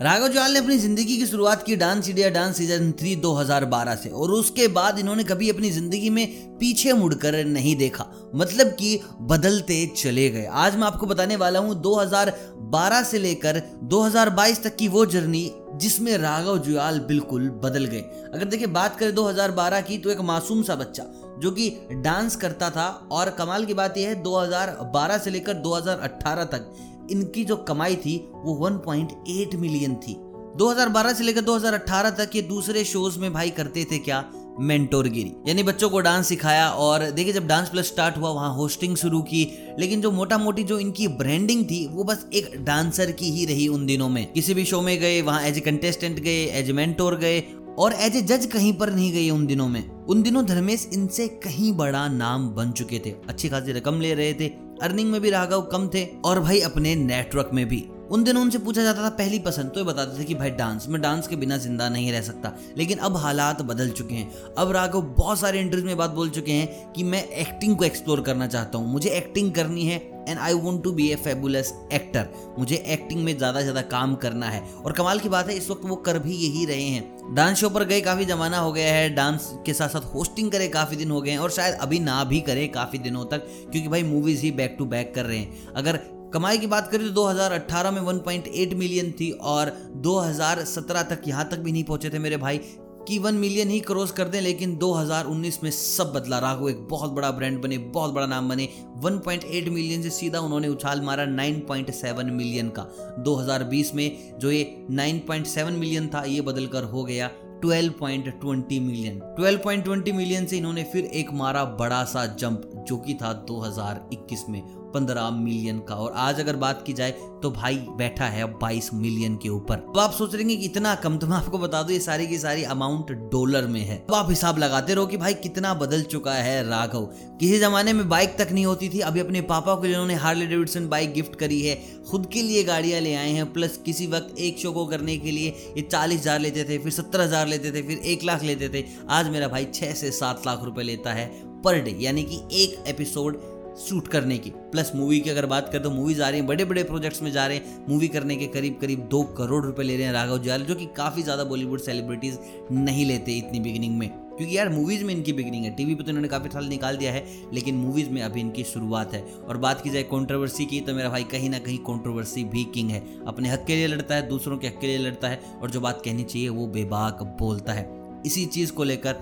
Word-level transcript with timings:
राघव 0.00 0.28
जुआल 0.28 0.52
ने 0.52 0.58
अपनी 0.58 0.76
ज़िंदगी 0.78 1.16
की 1.16 1.26
शुरुआत 1.26 1.62
की 1.62 1.74
dance 1.76 2.08
India 2.08 2.28
dance 2.30 2.56
season 2.56 2.90
three 2.98 3.14
2012 3.16 3.96
से, 3.96 4.08
और 4.10 4.30
उसके 4.32 4.68
बाद 4.68 4.98
इन्होंने 4.98 5.24
कभी 5.24 5.50
अपनी 5.50 5.70
ज़िंदगी 5.70 6.10
में 6.10 6.56
पीछे 6.58 6.92
मुड़कर 6.92 7.44
नहीं 7.46 7.74
देखा 7.76 8.06
मतलब 8.34 8.66
कि 8.78 9.00
बदलते 9.22 9.84
चले 9.96 10.28
गए। 10.30 10.46
आज 10.46 10.76
मैं 10.76 10.86
आपको 10.86 11.06
बताने 11.06 11.36
वाला 11.36 11.58
हूँ 11.58 11.74
2012 11.82 13.02
से 13.02 13.18
लेकर 13.18 13.62
2022 13.84 14.62
तक 14.62 14.76
की 14.76 14.88
वो 14.88 15.04
जर्नी 15.06 15.50
जिसमें 15.74 16.16
राघव 16.18 16.58
जुयाल 16.58 17.00
बिल्कुल 17.02 17.48
बदल 17.64 17.84
गए। 17.84 18.00
अगर 18.34 18.44
देखिए, 18.44 18.66
बात 18.68 18.96
करें 18.96 19.14
2012 19.14 19.80
की 19.80 19.98
तो 19.98 20.10
एक 20.10 20.20
मासूम 20.22 20.62
सा 20.62 20.74
बच्चा, 20.76 21.04
जो 21.38 21.50
कि 21.50 21.70
डांस 21.94 22.36
करता 22.36 22.70
था, 22.70 22.88
और 23.12 23.30
कमाल 23.30 23.64
की 23.64 23.74
बात 23.74 23.98
यह 23.98 24.08
है 24.08 24.22
2012 24.22 25.18
से 25.18 25.30
लेकर 25.30 25.54
2018 25.60 26.44
तक 26.46 26.72
इनकी 27.10 27.44
जो 27.44 27.56
कमाई 27.56 27.96
थी 27.96 28.18
वो 28.34 28.58
1.8 28.66 29.54
मिलियन 29.54 29.94
थी। 29.94 30.16
2012 30.56 31.12
से 31.12 31.24
लेकर 31.24 31.40
2018 31.40 32.10
तक 32.10 32.30
ये 32.34 32.42
दूसरे 32.42 32.84
शोज़ 32.84 33.18
में 33.18 33.32
भाई 33.32 33.50
करते 33.50 33.84
थे 33.84 33.98
क्या? 33.98 34.30
मेंटोरगिरी 34.60 35.32
यानी 35.48 35.62
बच्चों 35.62 35.88
को 35.90 36.00
डांस 36.00 36.26
सिखाया 36.26 36.70
और 36.70 37.10
देखिए 37.10 37.32
जब 37.32 37.46
डांस 37.46 37.68
प्लस 37.68 37.86
स्टार्ट 37.86 38.16
हुआ, 38.16 38.30
वहाँ 38.30 38.54
होस्टिंग 38.54 38.96
शुरू 38.96 39.22
की। 39.22 39.46
लेकिन 39.78 40.00
जो 40.00 40.10
मोटा 40.10 40.38
मोटी 40.38 40.62
जो 40.62 40.78
इनकी 40.78 41.08
ब्रांडिंग 41.08 41.64
थी, 41.64 41.86
वो 41.86 42.04
बस 42.04 42.26
एक 42.34 42.64
डांसर 42.64 43.10
की 43.10 43.30
ही 43.30 43.44
रही 43.44 43.68
उन 43.68 43.86
दिनों 43.86 44.08
में। 44.08 44.32
किसी 44.32 44.54
भी 44.54 44.64
शो 44.64 44.80
में 44.80 45.00
गए, 45.00 45.22
वहाँ 45.22 45.42
एज 45.42 45.58
ए 45.58 45.60
कंटेस्टेंट 45.60 46.20
गए 46.20 46.44
एज 46.44 46.70
ए 46.70 46.72
मेंटोर 46.72 47.16
गए 47.16 47.42
और 47.78 47.92
एज 47.92 48.16
ए 48.16 48.22
जज 48.22 48.46
कहीं 48.46 48.72
पर 48.72 48.92
नहीं 48.92 49.12
गए 49.12 49.30
उन 49.30 49.46
दिनों 49.46 49.68
में। 49.68 50.06
उन 50.06 50.22
दिनों 50.22 50.44
धर्मेश 50.46 50.88
इनसे 50.92 51.28
कहीं 51.28 51.72
बड़ा 51.72 52.08
नाम 52.08 52.48
बन 52.48 52.72
चुके 52.72 52.98
थे। 53.06 53.10
अच्छी 53.28 53.48
खासी 53.48 53.72
रकम 53.72 54.00
ले 54.00 54.14
रहे 54.14 54.34
थे 54.34 54.69
अर्निंग 54.82 55.10
में 55.10 55.20
भी 55.20 55.30
राघव 55.30 55.62
कम 55.62 55.88
थे 55.88 56.04
और 56.24 56.40
भाई 56.40 56.60
अपने 56.60 56.94
नेटवर्क 56.94 57.50
में 57.54 57.66
भी। 57.68 57.88
उन 58.10 58.24
दिनों 58.24 58.42
उनसे 58.42 58.58
पूछा 58.58 58.82
जाता 58.82 59.02
था, 59.04 59.08
पहली 59.08 59.38
पसंद? 59.38 59.70
तो 59.70 59.80
ये 59.80 59.86
बताते 59.86 60.18
थे 60.20 60.24
कि, 60.24 60.34
भाई, 60.34 60.50
डांस। 60.50 60.86
मैं 60.88 61.00
डांस 61.02 61.26
के 61.28 61.36
बिना 61.36 61.56
ज़िंदा 61.56 61.88
नहीं 61.88 62.12
रह 62.12 62.22
सकता। 62.22 62.52
लेकिन 62.76 62.98
अब 62.98 63.16
हालात 63.16 63.62
बदल 63.62 63.90
चुके 63.90 64.14
हैं। 64.14 64.54
अब 64.58 64.72
राघव 64.72 65.02
बहुत 65.18 65.40
सारे 65.40 65.60
इंटरव्यू 65.60 65.86
में 65.86 65.96
बात 65.96 66.10
बोल 66.10 66.30
चुके 66.30 66.52
हैं 66.52 66.92
कि 66.92 67.02
मैं 67.02 67.24
एक्टिंग 67.24 67.76
को 67.76 67.84
एक्सप्लोर 67.84 68.20
करना 68.20 68.46
चाहता 68.46 68.78
हूँ। 68.78 68.92
मुझे 68.92 69.10
एक्टिंग 69.10 69.52
करनी 69.52 69.84
है 69.84 69.98
and 70.28 70.38
I 70.38 70.52
want 70.54 70.82
to 70.84 70.92
be 70.92 71.08
a 71.08 71.14
fabulous 71.14 71.72
actor 71.92 72.28
मुझे 72.58 72.76
एक्टिंग 72.76 73.22
में 73.24 73.36
ज़्यादा 73.38 73.58
से 73.58 73.64
ज़्यादा 73.64 73.82
काम 73.88 74.14
करना 74.14 74.46
है। 74.46 74.60
और 74.84 74.92
कमाल 74.92 75.18
की 75.18 75.28
बात 75.28 75.48
है, 75.48 75.56
इस 75.56 75.70
वक्त 75.70 75.84
वो 75.84 75.96
कर 75.96 76.18
भी 76.18 76.36
यही 76.36 76.64
रहे 76.66 76.84
हैं। 76.84 77.34
डांस 77.34 77.58
शो 77.58 77.68
पर 77.70 77.84
गए 77.84 78.00
काफ़ी 78.00 78.24
जमाना 78.24 78.58
हो 78.58 78.72
गया 78.72 78.94
है। 78.94 79.08
डांस 79.14 79.50
के 79.66 79.72
साथ 79.72 79.88
साथ 79.88 80.14
होस्टिंग 80.14 80.50
करे 80.50 80.68
काफ़ी 80.68 80.96
दिन 80.96 81.10
हो 81.10 81.20
गए 81.20 81.30
हैं। 81.30 81.38
और 81.38 81.50
शायद 81.50 81.74
अभी 81.74 81.98
ना 81.98 82.22
भी 82.24 82.40
करे 82.40 82.66
काफ़ी 82.68 82.98
दिनों 82.98 83.24
तक, 83.24 83.46
क्योंकि 83.72 83.88
भाई 83.88 84.02
मूवीज़ 84.02 84.42
ही 84.42 84.50
बैक 84.50 84.76
टू 84.78 84.84
बैक 84.86 85.14
कर 85.14 85.24
रहे 85.24 85.38
हैं। 85.38 85.72
अगर 85.74 86.00
कमाई 86.32 86.58
की 86.58 86.66
बात 86.66 86.88
करें 86.88 87.06
तो 87.06 87.12
2018 87.14 87.90
में 87.90 88.02
1.8 88.02 88.74
मिलियन 88.74 89.12
थी 89.12 89.30
और 89.30 89.92
2017 89.96 91.02
तक 91.02 91.22
यहाँ 91.28 91.48
तक 91.48 91.56
भी 91.56 91.72
नहीं 91.72 91.84
पहुँचे 91.84 92.10
थे 92.10 92.18
मेरे 92.18 92.36
भाई। 92.36 92.60
कि 93.08 93.18
वन 93.18 93.34
मिलियन 93.34 93.70
ही 93.70 93.80
क्रॉस 93.80 94.10
कर 94.10 94.28
दें, 94.28 94.40
लेकिन 94.40 94.76
2019 94.76 95.64
में 95.64 95.70
सब 95.70 96.12
बदला। 96.12 96.38
राघव 96.38 96.68
एक 96.68 96.88
बहुत 96.88 97.10
बड़ा 97.10 97.30
ब्रांड 97.30 97.62
बने, 97.62 97.78
बहुत 97.78 98.12
बड़ा 98.12 98.26
नाम 98.26 98.48
बने। 98.48 98.68
1.8 98.96 99.68
मिलियन 99.68 100.02
से 100.02 100.10
सीधा 100.10 100.40
उन्होंने 100.40 100.68
उछाल 100.68 101.00
मारा 101.00 101.24
9.7 101.24 102.24
मिलियन 102.24 102.68
का। 102.68 103.16
2020 103.18 103.94
में 103.94 104.38
जो 104.38 104.50
ये 104.50 104.86
9.7 104.90 105.72
मिलियन 105.72 106.08
था, 106.08 106.24
ये 106.24 106.40
बदलकर 106.40 106.84
हो 106.84 107.04
गया 107.04 107.30
12.20 107.64 108.80
मिलियन। 108.80 109.18
12.20 109.18 110.12
मिलियन 110.12 110.46
से 110.46 110.56
इन्होंने 110.56 110.84
फिर 110.84 111.04
एक 111.04 111.32
मारा 111.32 111.64
बड़ा 111.64 112.04
सा 112.04 112.26
जंप 112.26 112.79
जो 112.90 112.96
कि 112.98 113.14
था 113.14 113.32
2021 113.48 114.44
में, 114.48 114.62
पंद्रह 114.94 115.28
मिलियन 115.30 115.78
का। 115.78 115.94
और 115.94 116.12
आज 116.12 116.40
अगर 116.40 116.56
बात 116.56 116.82
की 116.86 116.92
जाए 116.92 117.10
तो 117.42 117.50
भाई 117.50 117.76
बैठा 117.98 118.24
है 118.24 118.42
अब 118.42 118.58
बाईस 118.62 118.88
मिलियन 118.94 119.36
के 119.36 119.48
ऊपर। 119.48 119.76
तो 119.76 120.00
आप 120.00 120.12
सोच 120.12 120.34
रहे 120.34 120.44
कि 120.44 120.54
इतना 120.64 120.94
कम 120.94 121.16
तो 121.18 121.26
मैं 121.26 121.36
आपको 121.36 121.58
बता 121.58 121.82
दू, 121.82 121.92
ये 121.92 121.98
सारी 122.00 122.26
की 122.26 122.38
सारी 122.38 122.62
अमाउंट 122.64 123.10
डॉलर 123.32 123.66
में 123.66 123.80
है। 123.80 123.96
तो 123.98 124.14
आप 124.14 124.30
हिसाब 124.30 124.58
लगाते 124.58 124.94
रहो 124.94 125.06
कि 125.06 125.16
भाई 125.16 125.34
कितना 125.36 125.72
बदल 125.74 126.02
चुका 126.04 126.32
है 126.34 126.62
राघव। 126.68 127.04
किसी 127.40 127.58
जमाने 127.58 127.92
में 127.92 128.08
बाइक 128.08 128.36
तक 128.38 128.48
नहीं 128.52 128.64
होती 128.66 128.88
थी, 128.88 129.00
अभी 129.00 129.20
अपने 129.20 129.40
पापा 129.42 129.74
को 129.74 129.86
जिन्होंने 129.86 130.14
हार्ले 130.14 130.46
डेविडसन 130.46 130.88
बाइक 130.88 131.12
गिफ्ट 131.12 131.36
करी 131.36 131.60
है, 131.62 131.76
खुद 132.10 132.26
के 132.26 132.42
लिए 132.42 132.64
गाड़ियाँ 132.64 133.00
ले 133.00 133.14
आए 133.14 133.30
हैं 133.30 133.52
प्लस 133.52 133.76
किसी 133.76 134.06
वक्त 134.06 134.38
एक 134.38 134.58
शो 134.58 134.72
को 134.72 134.86
करने 134.86 135.16
के 135.16 135.30
लिए 135.30 135.48
ये 135.76 135.82
चालीस 135.82 136.26
लेते 136.28 136.64
थे, 136.64 136.78
फिर 136.78 136.92
सत्तर 136.92 137.46
लेते 137.46 137.72
थे, 137.72 137.82
फिर 137.82 137.98
एक 137.98 138.24
लाख 138.24 138.42
लेते 138.42 138.68
थे। 138.68 138.84
आज 139.10 139.28
मेरा 139.28 139.48
भाई 139.48 139.66
छह 139.74 139.92
से 139.92 140.10
सात 140.10 140.42
लाख 140.46 140.64
रुपए 140.64 140.82
लेता 140.82 141.12
है। 141.12 141.49
पर 141.64 141.80
डे, 141.80 141.96
यानी 142.00 142.22
कि 142.22 142.40
एक 142.54 142.84
एपिसोड 142.86 143.40
शूट 143.78 144.08
करने 144.08 144.36
की। 144.38 144.50
प्लस 144.50 144.90
मूवी 144.94 145.18
की 145.20 145.30
अगर 145.30 145.46
बात 145.46 145.68
करें 145.68 145.82
तो 145.82 145.90
मूवीज़ 145.90 146.22
आ 146.22 146.28
रही 146.28 146.40
है 146.40 146.46
बड़े 146.46 146.64
बड़े 146.64 146.82
प्रोजेक्ट्स 146.84 147.22
में 147.22 147.30
जा 147.32 147.46
रहे 147.46 147.56
हैं। 147.56 147.84
मूवी 147.88 148.08
करने 148.08 148.36
के 148.36 148.46
करीब 148.46 148.78
करीब 148.80 149.00
दो 149.00 149.22
करोड़ 149.38 149.64
रुपए 149.64 149.82
ले 149.82 149.96
रहे 149.96 150.06
हैं 150.06 150.12
राघव 150.12 150.38
जुयाल 150.38 150.62
जो 150.62 150.74
कि 150.74 150.86
काफ़ी 150.96 151.22
ज़्यादा 151.22 151.44
बॉलीवुड 151.44 151.80
सेलिब्रिटीज़ 151.80 152.38
नहीं 152.72 153.06
लेते 153.06 153.32
इतनी 153.32 153.60
बिगिनिंग 153.60 153.96
में। 153.98 154.08
क्योंकि 154.08 154.56
यार 154.56 154.68
मूवीज़ 154.68 155.04
में 155.04 155.14
इनकी 155.14 155.32
बिगिनिंग 155.32 155.64
है। 155.64 155.74
टीवी 155.76 155.94
पर 155.94 156.02
तो 156.02 156.08
इन्होंने 156.08 156.28
काफ़ी 156.28 156.50
साल 156.50 156.64
निकाल 156.64 156.96
दिया 156.96 157.12
है, 157.12 157.24
लेकिन 157.54 157.74
मूवीज़ 157.74 158.10
में 158.10 158.20
अभी 158.22 158.40
इनकी 158.40 158.64
शुरुआत 158.64 159.14
है। 159.14 159.20
और 159.48 159.56
बात 159.56 159.80
की 159.80 159.90
जाए 159.90 160.02
कंट्रोवर्सी 160.02 160.66
की 160.66 160.80
तो 160.80 160.94
मेरा 160.94 161.08
भाई 161.08 161.24
कहीं 161.24 161.50
ना 161.50 161.58
कहीं 161.58 161.78
कंट्रोवर्सी 161.78 162.44
भी 162.44 162.64
किंग 162.64 162.90
है। 162.90 163.02
अपने 163.26 163.48
हक 163.48 163.64
के 163.66 163.76
लिए 163.76 163.86
लड़ता 163.86 164.14
है, 164.14 164.28
दूसरों 164.28 164.58
के 164.58 164.66
हक 164.66 164.78
के 164.80 164.86
लिए 164.86 164.98
लड़ता 164.98 165.28
है, 165.28 165.40
और 165.62 165.70
जो 165.70 165.80
बात 165.80 166.02
कहनी 166.04 166.24
चाहिए 166.24 166.48
वो 166.48 166.66
बेबाक 166.66 167.22
बोलता 167.40 167.72
है। 167.72 167.88
इसी 168.26 168.46
चीज़ 168.46 168.72
को 168.72 168.84
लेकर 168.84 169.16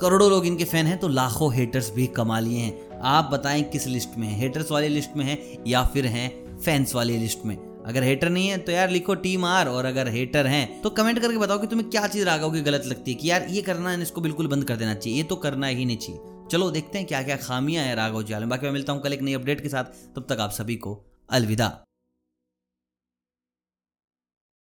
करोड़ों 0.00 0.28
लोग 0.30 0.44
इनके 0.46 0.64
फ़ैन 0.64 0.86
हैं 0.86 0.98
तो 0.98 1.08
लाखों 1.08 1.52
हेटर्स 1.54 1.90
भी 1.92 2.06
कमा 2.06 2.38
लिए 2.40 2.58
हैं। 2.58 3.00
आप 3.04 3.30
बताएँ 3.32 3.62
किस 3.62 3.86
लिस्ट 3.86 4.16
में 4.18 4.26
है? 4.28 4.38
हेटर्स 4.40 4.70
वाली 4.70 4.88
लिस्ट 4.88 5.16
में 5.16 5.24
है 5.24 5.38
या 5.66 5.82
फिर 5.84 6.06
हैं 6.06 6.58
फैंस 6.58 6.94
वाली 6.94 7.16
लिस्ट 7.18 7.44
में? 7.44 7.56
अगर 7.86 8.02
हेटर 8.02 8.28
नहीं 8.28 8.48
है 8.48 8.58
तो 8.58 8.72
यार 8.72 8.90
लिखो 8.90 9.14
टीम 9.16 9.44
आर 9.44 9.68
और 9.68 9.84
अगर 9.84 10.08
हेटर 10.08 10.46
हैं 10.46 10.80
तो 10.82 10.90
कमेंट 10.90 11.18
करके 11.18 11.38
बताओ 11.38 11.58
कि 11.58 11.66
तुम्हें 11.66 11.88
क्या 11.90 12.06
चीज़ 12.06 12.24
राघव 12.24 12.52
की 12.52 12.60
गलत 12.60 12.86
लगती 12.86 13.12
है, 13.12 13.16
कि 13.16 13.30
यार 13.30 13.46
ये 13.50 13.62
करना 13.62 13.90
है, 13.90 14.02
इसको 14.02 14.20
बिल्कुल 14.20 14.46
बंद 14.46 14.64
कर 14.64 14.76
देना 14.76 14.94
चाहिए, 14.94 15.16
ये 15.18 15.24
तो 15.24 15.36
करना 15.36 15.66
ही 15.66 15.84
नहीं 15.84 15.96
चाहिए। 15.96 16.20
चलो 16.50 16.70
देखते 16.70 16.98
हैं 16.98 17.06
क्या 17.06 17.22
क्या 17.22 17.36
खामियाँ 17.38 17.84
हैं 17.84 17.96
राघव 17.96 18.22
जाल 18.22 18.40
में। 18.40 18.48
बाकी 18.48 18.66
मैं 18.66 18.72
मिलता 18.72 18.92
हूँ 18.92 19.02
कल 19.02 19.12
एक 19.12 19.22
नई 19.22 19.34
अपडेट 19.34 19.60
के 19.60 19.68
साथ, 19.68 19.84
तब 20.16 20.26
तक 20.28 20.40
आप 20.40 20.50
सभी 20.50 20.76
को 20.76 20.98
अलविदा। 21.28 21.72